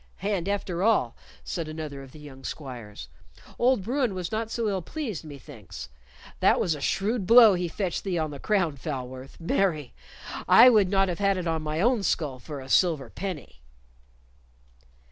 [0.23, 3.07] "And, after all," said another of the young squires,
[3.59, 5.89] "old Bruin was not so ill pleased, methinks.
[6.39, 9.39] That was a shrewd blow he fetched thee on the crown, Falworth.
[9.39, 9.93] Marry,
[10.47, 13.61] I would not have had it on my own skull for a silver penny."